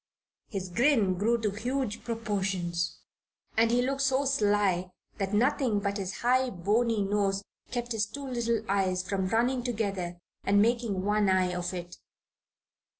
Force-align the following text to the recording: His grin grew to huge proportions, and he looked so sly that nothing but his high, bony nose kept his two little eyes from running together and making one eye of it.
His 0.49 0.69
grin 0.69 1.13
grew 1.13 1.37
to 1.41 1.51
huge 1.51 2.03
proportions, 2.03 3.01
and 3.55 3.69
he 3.69 3.83
looked 3.83 4.01
so 4.01 4.25
sly 4.25 4.89
that 5.19 5.31
nothing 5.31 5.79
but 5.79 5.97
his 5.97 6.21
high, 6.21 6.49
bony 6.49 7.03
nose 7.03 7.43
kept 7.69 7.91
his 7.91 8.07
two 8.07 8.27
little 8.27 8.63
eyes 8.67 9.07
from 9.07 9.27
running 9.27 9.61
together 9.61 10.17
and 10.43 10.59
making 10.59 11.05
one 11.05 11.29
eye 11.29 11.53
of 11.53 11.71
it. 11.75 11.97